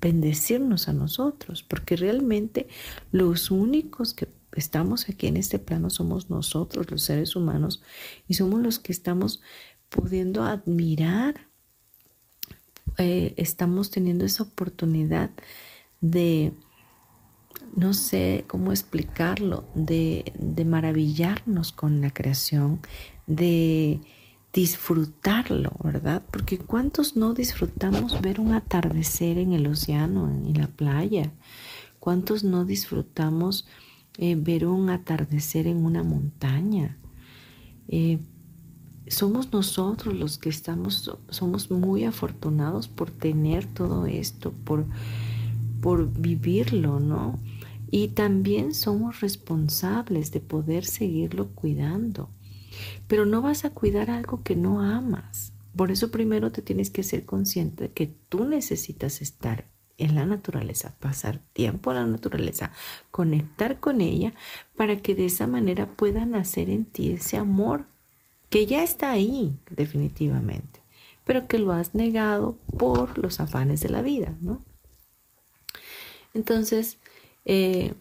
[0.00, 2.68] bendecirnos a nosotros, porque realmente
[3.10, 7.82] los únicos que estamos aquí en este plano somos nosotros, los seres humanos,
[8.26, 9.40] y somos los que estamos
[9.88, 11.48] pudiendo admirar,
[12.96, 15.30] eh, estamos teniendo esa oportunidad
[16.00, 16.52] de,
[17.74, 22.80] no sé cómo explicarlo, de, de maravillarnos con la creación,
[23.26, 24.00] de
[24.58, 26.24] disfrutarlo, ¿verdad?
[26.32, 31.30] Porque ¿cuántos no disfrutamos ver un atardecer en el océano, en la playa?
[32.00, 33.68] ¿Cuántos no disfrutamos
[34.16, 36.98] eh, ver un atardecer en una montaña?
[37.86, 38.18] Eh,
[39.06, 44.86] somos nosotros los que estamos, somos muy afortunados por tener todo esto, por,
[45.80, 47.38] por vivirlo, ¿no?
[47.92, 52.28] Y también somos responsables de poder seguirlo cuidando.
[53.06, 55.52] Pero no vas a cuidar algo que no amas.
[55.76, 59.66] Por eso primero te tienes que ser consciente de que tú necesitas estar
[59.98, 62.72] en la naturaleza, pasar tiempo en la naturaleza,
[63.10, 64.32] conectar con ella
[64.76, 67.86] para que de esa manera pueda nacer en ti ese amor
[68.48, 70.80] que ya está ahí definitivamente,
[71.24, 74.64] pero que lo has negado por los afanes de la vida, ¿no?
[76.32, 76.98] Entonces,
[77.44, 77.94] eh,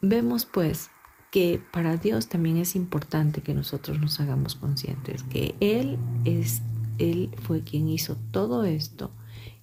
[0.00, 0.90] vemos pues
[1.30, 6.62] que para Dios también es importante que nosotros nos hagamos conscientes que Él es,
[6.98, 9.12] Él fue quien hizo todo esto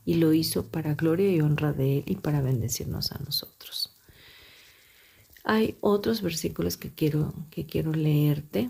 [0.05, 3.93] y lo hizo para gloria y honra de Él y para bendecirnos a nosotros.
[5.43, 8.69] Hay otros versículos que quiero, que quiero leerte.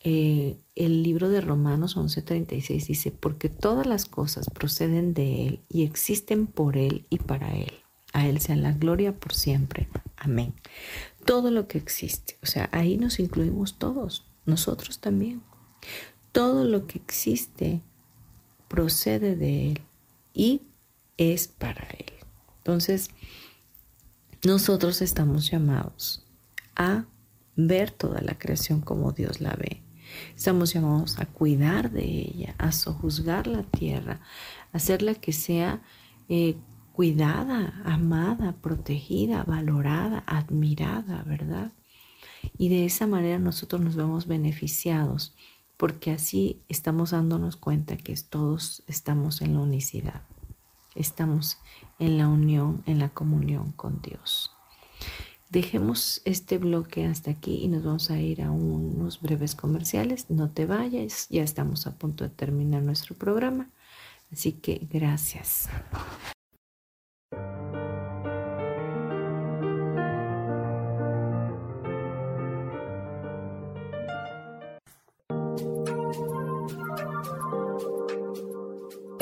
[0.00, 5.82] Eh, el libro de Romanos 11:36 dice, porque todas las cosas proceden de Él y
[5.82, 7.83] existen por Él y para Él.
[8.14, 9.88] A Él sea la gloria por siempre.
[10.16, 10.54] Amén
[11.24, 12.38] todo lo que existe.
[12.42, 15.42] O sea, ahí nos incluimos todos, nosotros también.
[16.32, 17.82] Todo lo que existe
[18.68, 19.80] procede de Él
[20.32, 20.62] y
[21.16, 22.12] es para Él.
[22.58, 23.10] Entonces,
[24.44, 26.26] nosotros estamos llamados
[26.76, 27.06] a
[27.56, 29.82] ver toda la creación como Dios la ve.
[30.36, 34.20] Estamos llamados a cuidar de ella, a sojuzgar la tierra,
[34.72, 35.82] hacerla que sea
[36.28, 36.56] eh,
[36.94, 41.72] cuidada, amada, protegida, valorada, admirada, ¿verdad?
[42.56, 45.34] Y de esa manera nosotros nos vemos beneficiados,
[45.76, 50.22] porque así estamos dándonos cuenta que todos estamos en la unicidad,
[50.94, 51.58] estamos
[51.98, 54.52] en la unión, en la comunión con Dios.
[55.50, 60.30] Dejemos este bloque hasta aquí y nos vamos a ir a unos breves comerciales.
[60.30, 63.68] No te vayas, ya estamos a punto de terminar nuestro programa.
[64.30, 65.68] Así que gracias.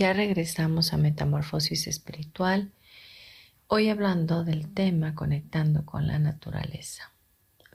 [0.00, 2.72] Ya regresamos a Metamorfosis Espiritual,
[3.66, 7.12] hoy hablando del tema conectando con la naturaleza.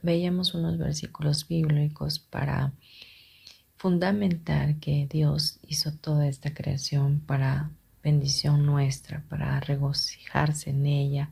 [0.02, 2.74] Veíamos unos versículos bíblicos para
[3.78, 7.70] fundamentar que Dios hizo toda esta creación para
[8.02, 11.30] bendición nuestra, para regocijarse en ella,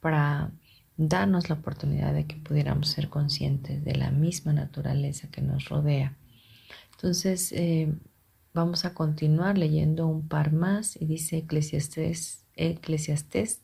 [0.00, 0.50] para
[0.96, 6.16] darnos la oportunidad de que pudiéramos ser conscientes de la misma naturaleza que nos rodea.
[6.96, 7.92] Entonces, eh,
[8.54, 13.60] vamos a continuar leyendo un par más y dice Eclesiastés, Eclesiastés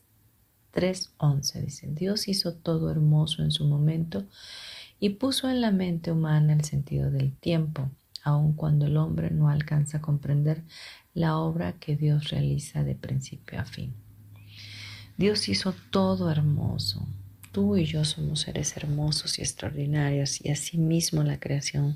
[0.73, 4.25] 3:11, dice, Dios hizo todo hermoso en su momento
[4.99, 7.89] y puso en la mente humana el sentido del tiempo,
[8.23, 10.63] aun cuando el hombre no alcanza a comprender
[11.13, 13.93] la obra que Dios realiza de principio a fin.
[15.17, 17.07] Dios hizo todo hermoso,
[17.55, 21.95] Tú y yo somos seres hermosos y extraordinarios y asimismo la creación.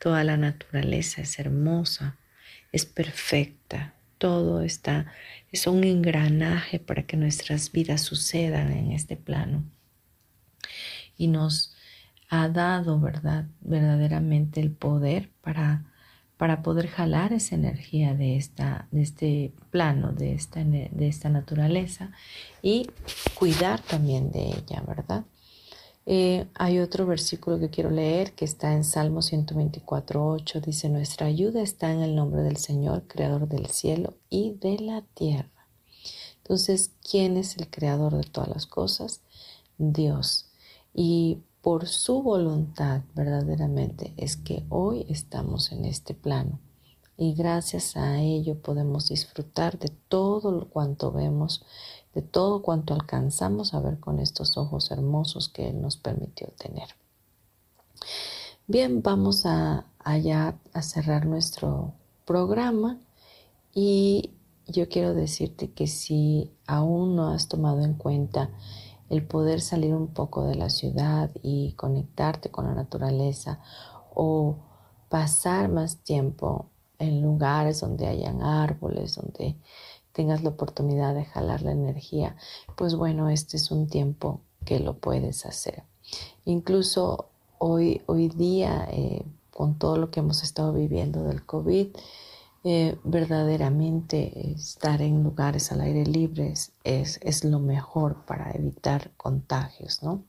[0.00, 2.16] Toda la naturaleza es hermosa,
[2.72, 5.12] es perfecta, todo está,
[5.52, 9.64] es un engranaje para que nuestras vidas sucedan en este plano.
[11.16, 11.74] Y nos
[12.28, 13.46] ha dado, ¿verdad?
[13.60, 15.84] Verdaderamente el poder para
[16.38, 22.12] para poder jalar esa energía de, esta, de este plano, de esta, de esta naturaleza
[22.62, 22.88] y
[23.34, 25.24] cuidar también de ella, ¿verdad?
[26.10, 31.60] Eh, hay otro versículo que quiero leer que está en Salmo 124.8, dice, nuestra ayuda
[31.60, 35.50] está en el nombre del Señor, creador del cielo y de la tierra.
[36.38, 39.20] Entonces, ¿quién es el creador de todas las cosas?
[39.76, 40.46] Dios.
[40.94, 46.58] Y por su voluntad verdaderamente es que hoy estamos en este plano
[47.18, 51.64] y gracias a ello podemos disfrutar de todo lo cuanto vemos,
[52.18, 56.88] de todo cuanto alcanzamos a ver con estos ojos hermosos que Él nos permitió tener.
[58.66, 61.92] Bien, vamos a allá a cerrar nuestro
[62.24, 62.98] programa
[63.72, 64.32] y
[64.66, 68.50] yo quiero decirte que si aún no has tomado en cuenta
[69.08, 73.60] el poder salir un poco de la ciudad y conectarte con la naturaleza
[74.12, 74.56] o
[75.08, 76.66] pasar más tiempo
[76.98, 79.54] en lugares donde hayan árboles, donde
[80.18, 82.34] tengas la oportunidad de jalar la energía,
[82.76, 85.84] pues bueno, este es un tiempo que lo puedes hacer.
[86.44, 91.96] Incluso hoy, hoy día, eh, con todo lo que hemos estado viviendo del COVID,
[92.64, 96.52] eh, verdaderamente estar en lugares al aire libre
[96.82, 100.24] es, es, lo mejor para evitar contagios, ¿no?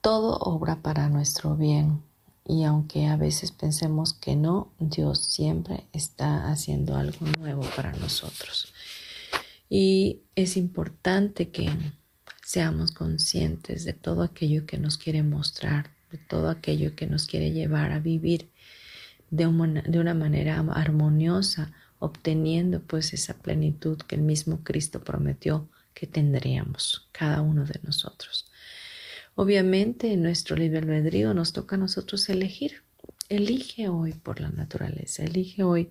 [0.00, 2.02] Todo obra para nuestro bien
[2.48, 8.72] y aunque a veces pensemos que no, Dios siempre está haciendo algo nuevo para nosotros.
[9.68, 11.68] Y es importante que
[12.44, 17.50] seamos conscientes de todo aquello que nos quiere mostrar, de todo aquello que nos quiere
[17.50, 18.48] llevar a vivir
[19.30, 25.68] de una, de una manera armoniosa, obteniendo pues esa plenitud que el mismo Cristo prometió
[25.94, 28.45] que tendríamos cada uno de nosotros.
[29.38, 32.84] Obviamente en nuestro libre albedrío nos toca a nosotros elegir.
[33.28, 35.90] Elige hoy por la naturaleza, elige hoy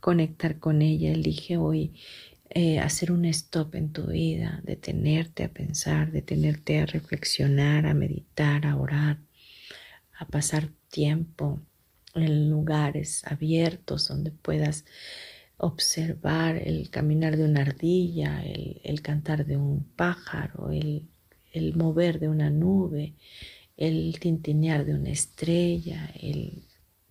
[0.00, 1.94] conectar con ella, elige hoy
[2.50, 8.64] eh, hacer un stop en tu vida, detenerte a pensar, detenerte a reflexionar, a meditar,
[8.64, 9.18] a orar,
[10.16, 11.60] a pasar tiempo
[12.14, 14.84] en lugares abiertos donde puedas
[15.56, 21.08] observar el caminar de una ardilla, el, cantar de un pájaro, el,
[21.74, 23.14] mover de una nube,
[23.76, 26.64] el tintinear de una estrella, el,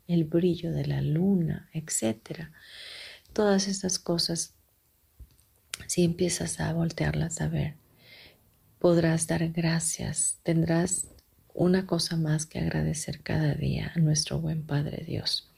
[0.08, 2.50] el brillo de la luna, etc.
[3.34, 4.54] Todas estas cosas,
[5.88, 7.76] si empiezas a voltearlas a ver,
[8.80, 11.08] podrás dar gracias, tendrás
[11.54, 15.50] una cosa más que agradecer cada día a nuestro buen Padre Dios.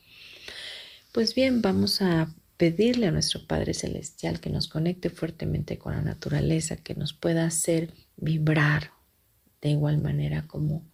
[1.11, 6.01] Pues bien, vamos a pedirle a nuestro Padre Celestial que nos conecte fuertemente con la
[6.01, 8.91] naturaleza, que nos pueda hacer vibrar
[9.61, 10.85] de igual manera como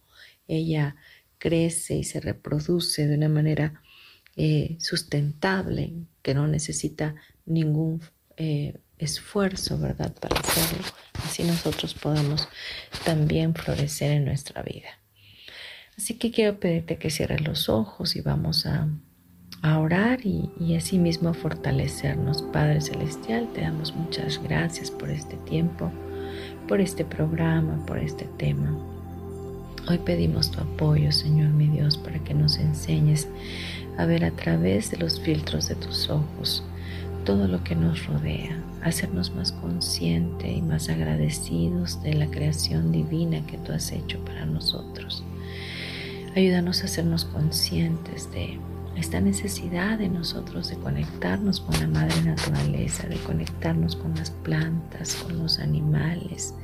[0.48, 0.96] ella
[1.38, 3.80] crece y se reproduce de una manera
[4.36, 7.14] eh, sustentable, que no necesita
[7.44, 8.02] ningún
[8.36, 10.84] eh, esfuerzo, ¿verdad?, para hacerlo.
[11.24, 12.48] Así nosotros podemos
[13.04, 14.88] también florecer en nuestra vida.
[15.96, 18.88] Así que quiero pedirte que cierres los ojos y vamos a,
[19.62, 22.42] orar y, y así mismo fortalecernos.
[22.52, 25.90] Padre Celestial, te damos muchas gracias por este tiempo,
[26.66, 28.76] por este programa, por este tema.
[29.88, 33.28] Hoy pedimos tu apoyo, Señor mi Dios, para que nos enseñes
[33.96, 36.64] a ver a través de los filtros de tus ojos
[37.24, 43.44] todo lo que nos rodea, hacernos más conscientes y más agradecidos de la creación divina
[43.46, 45.24] que tú has hecho para nosotros.
[46.36, 48.58] Ayúdanos a hacernos conscientes de
[48.96, 55.16] esta necesidad de nosotros de conectarnos con la madre naturaleza, de conectarnos con las plantas,
[55.16, 56.54] con los animales,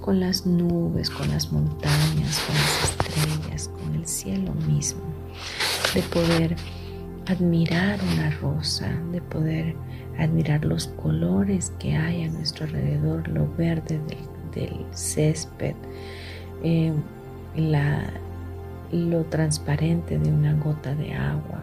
[0.00, 5.02] con las nubes, con las montañas, con las estrellas, con el cielo mismo,
[5.94, 6.56] de poder
[7.26, 9.74] admirar una rosa, de poder
[10.18, 13.98] admirar los colores que hay a nuestro alrededor, lo verde
[14.54, 15.74] del, césped,
[16.62, 16.92] eh,
[17.56, 18.04] la,
[18.92, 21.62] lo transparente de una gota de agua,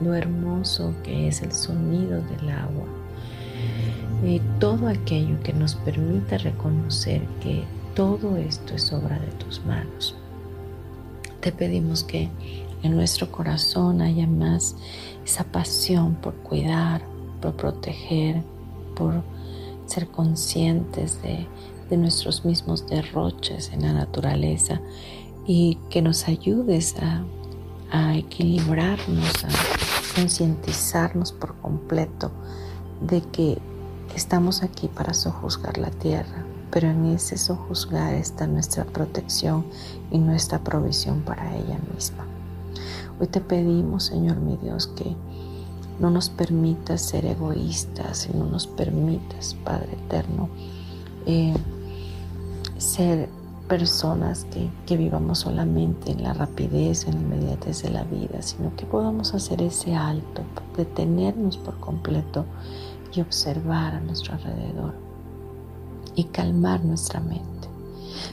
[0.00, 2.86] lo hermoso que es el sonido del agua,
[4.24, 7.64] y todo aquello que nos permita reconocer que
[7.94, 10.14] todo esto es obra de tus manos.
[11.40, 12.28] Te pedimos que
[12.82, 14.76] en nuestro corazón haya más
[15.24, 17.02] esa pasión por cuidar,
[17.40, 18.42] por proteger,
[18.94, 19.22] por
[19.86, 21.46] ser conscientes de,
[21.90, 24.80] de nuestros mismos derroches en la naturaleza
[25.48, 27.24] y que nos ayudes a,
[28.14, 32.30] equilibrarnos, a concientizarnos por completo
[33.00, 33.58] de que
[34.14, 39.64] estamos aquí para sojuzgar la tierra, pero en ese sojuzgar está nuestra protección
[40.10, 42.26] y nuestra provisión para ella misma.
[43.18, 45.16] Hoy te pedimos, Señor mi Dios, que
[45.98, 50.50] no nos permitas ser egoístas y no nos permitas, Padre Eterno,
[51.24, 51.54] eh,
[52.76, 53.30] ser
[53.68, 54.46] personas
[54.86, 59.34] que, vivamos solamente en la rapidez, en la inmediatez de la vida, sino que podamos
[59.34, 60.42] hacer ese alto,
[60.76, 62.46] detenernos por completo
[63.12, 64.94] y observar a nuestro alrededor
[66.14, 67.68] y calmar nuestra mente,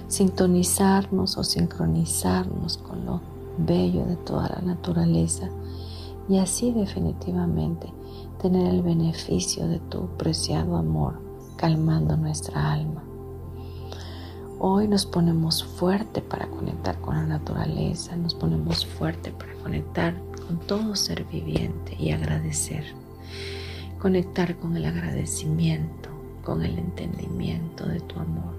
[0.07, 3.21] sintonizarnos o sincronizarnos con lo
[3.57, 5.49] bello de toda la naturaleza
[6.27, 7.93] y así definitivamente
[8.41, 11.19] tener el beneficio de tu preciado amor
[11.57, 13.03] calmando nuestra alma.
[14.57, 20.15] Hoy nos ponemos fuerte para conectar con la naturaleza, nos ponemos fuerte para conectar
[20.47, 22.85] con todo ser viviente y agradecer.
[23.99, 26.09] Conectar con el agradecimiento,
[26.45, 28.53] con el entendimiento de tu amor.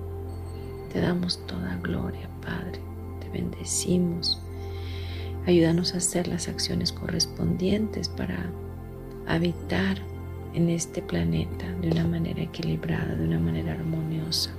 [0.93, 2.79] Te damos toda gloria, Padre.
[3.21, 4.39] Te bendecimos.
[5.47, 8.51] Ayúdanos a hacer las acciones correspondientes para
[9.27, 9.97] habitar
[10.53, 14.51] en este planeta de una manera equilibrada, de una manera armoniosa.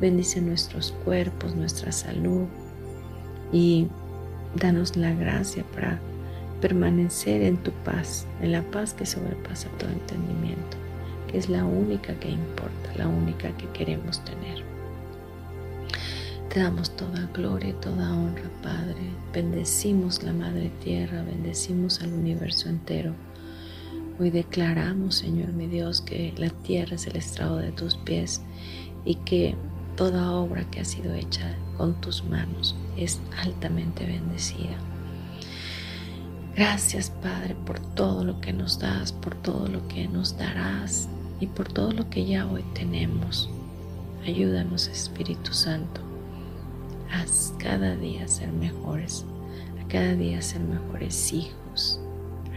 [0.00, 2.46] Bendice nuestros cuerpos, nuestra salud
[3.52, 3.86] y
[4.54, 5.98] danos la gracia para
[6.60, 10.76] permanecer en tu paz, en la paz que sobrepasa todo entendimiento,
[11.30, 14.64] que es la única que importa, la única que queremos tener.
[16.52, 19.10] Te damos toda gloria y toda honra, Padre.
[19.32, 23.12] Bendecimos la Madre Tierra, bendecimos al universo entero.
[24.18, 28.40] Hoy declaramos, Señor mi Dios, que la tierra es el estrado de tus pies
[29.04, 29.54] y que
[29.96, 34.76] toda obra que ha sido hecha con tus manos es altamente bendecida.
[36.54, 41.08] Gracias Padre por todo lo que nos das, por todo lo que nos darás
[41.40, 43.50] y por todo lo que ya hoy tenemos.
[44.24, 46.00] Ayúdanos Espíritu Santo
[47.10, 47.24] a
[47.58, 49.24] cada día ser mejores,
[49.82, 52.00] a cada día ser mejores hijos,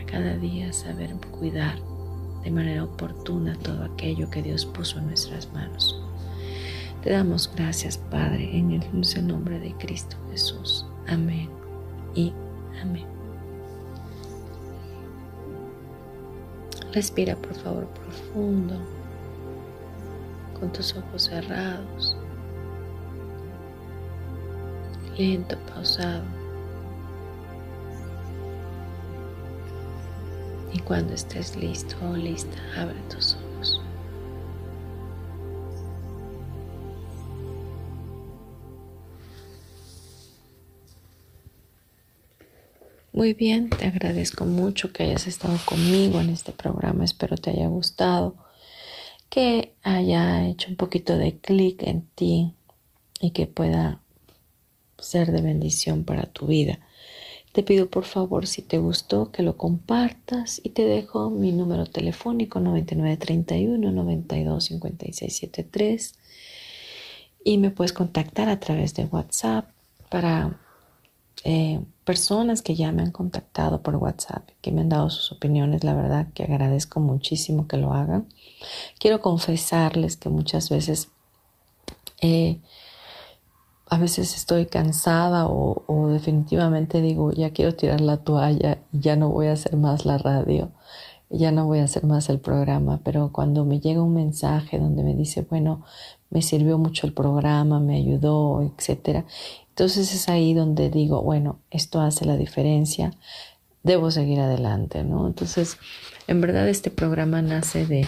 [0.02, 1.78] a cada día saber cuidar
[2.44, 6.02] de manera oportuna todo aquello que Dios puso en nuestras manos.
[7.04, 10.86] Te damos gracias, Padre, en el dulce nombre de Cristo Jesús.
[11.08, 11.50] Amén
[12.14, 12.34] y
[12.82, 13.06] amén.
[16.92, 18.76] Respira, por favor, profundo,
[20.60, 22.18] con tus ojos cerrados,
[25.18, 26.24] lento, pausado.
[30.74, 33.49] Y cuando estés listo o lista, abre tus ojos.
[43.20, 47.04] Muy bien, te agradezco mucho que hayas estado conmigo en este programa.
[47.04, 48.38] Espero te haya gustado,
[49.30, 52.54] que haya hecho un poquito de clic en ti
[53.20, 54.00] y que pueda
[55.00, 56.80] ser de bendición para tu vida.
[57.52, 61.88] Te pido por favor, si te gustó, que lo compartas y te dejo mi número
[61.88, 66.16] telefónico 9931 925673
[67.44, 69.72] y me puedes contactar a través de WhatsApp
[70.08, 70.58] para
[71.44, 75.84] eh, personas que ya me han contactado por WhatsApp, que me han dado sus opiniones,
[75.84, 78.28] la verdad que agradezco muchísimo que lo hagan.
[79.00, 81.10] Quiero confesarles que muchas veces,
[82.22, 82.60] eh,
[83.90, 89.30] a veces estoy cansada o, o, definitivamente digo, ya quiero tirar la toalla ya no
[89.30, 90.72] voy a hacer más la radio,
[91.30, 95.04] ya no voy a hacer más el programa, pero cuando me llega un mensaje donde
[95.04, 95.84] me dice, bueno,
[96.30, 99.26] me sirvió mucho el programa, me ayudó, etcétera,
[99.80, 103.14] entonces es ahí donde digo, bueno, esto hace la diferencia.
[103.82, 105.26] debo seguir adelante, ¿no?
[105.26, 105.78] Entonces,
[106.28, 108.06] en verdad este programa nace de,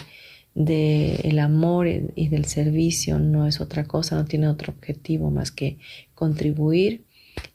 [0.53, 5.49] de el amor y del servicio, no es otra cosa, no tiene otro objetivo más
[5.49, 5.78] que
[6.13, 7.05] contribuir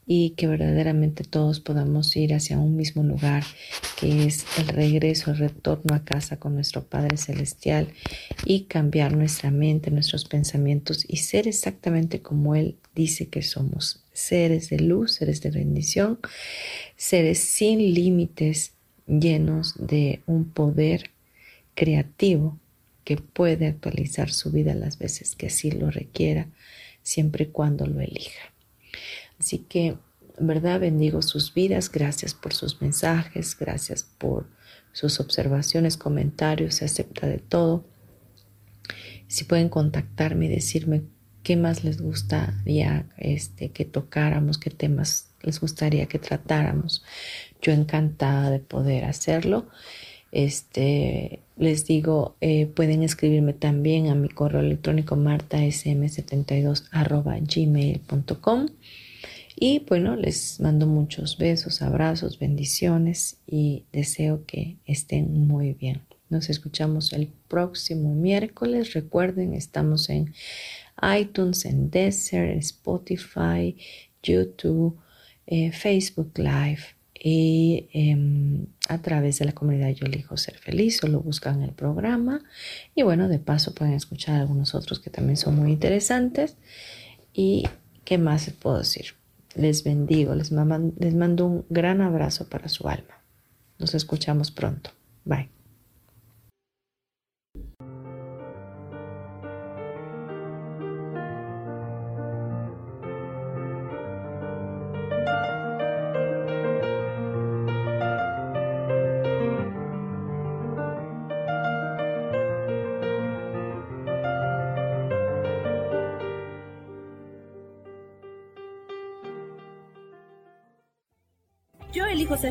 [0.07, 3.43] y que verdaderamente todos podamos ir hacia un mismo lugar,
[3.99, 7.89] que es el regreso, el retorno a casa con nuestro Padre Celestial
[8.45, 14.71] y cambiar nuestra mente, nuestros pensamientos y ser exactamente como Él dice que somos, seres
[14.71, 16.19] de luz, seres de bendición,
[16.95, 18.73] seres sin límites,
[19.05, 21.11] llenos de un poder
[21.75, 22.59] creativo
[23.03, 26.47] que puede actualizar su vida las veces que así lo requiera,
[27.03, 28.51] siempre y cuando lo elija.
[29.39, 29.97] Así que,
[30.39, 31.91] verdad, bendigo sus vidas.
[31.91, 34.47] Gracias por sus mensajes, gracias por
[34.93, 37.85] sus observaciones, comentarios, se acepta de todo.
[39.27, 41.03] Si pueden contactarme y decirme
[41.47, 47.05] qué más les gustaría este, que tocáramos, qué temas les gustaría que tratáramos.
[47.61, 49.69] Yo encantada de poder hacerlo.
[50.33, 56.83] Este, les digo, eh, pueden escribirme también a mi correo electrónico martasm72
[57.55, 58.67] gmail.com
[59.55, 66.01] y bueno, les mando muchos besos, abrazos, bendiciones y deseo que estén muy bien.
[66.29, 68.91] Nos escuchamos el próximo miércoles.
[68.91, 70.33] Recuerden, estamos en
[71.01, 73.75] iTunes, en Desert, en Spotify,
[74.23, 74.97] YouTube,
[75.45, 81.21] eh, Facebook Live y em, a través de la comunidad Yo elijo ser feliz, solo
[81.21, 82.41] buscan el programa
[82.95, 86.55] y bueno, de paso pueden escuchar algunos otros que también son muy interesantes
[87.33, 87.63] y
[88.03, 89.15] qué más les puedo decir.
[89.55, 93.23] Les bendigo, les mando un gran abrazo para su alma.
[93.79, 94.91] Nos escuchamos pronto.
[95.25, 95.56] Bye.